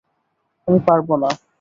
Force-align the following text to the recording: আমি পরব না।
আমি 0.67 0.79
পরব 0.87 1.09
না। 1.21 1.29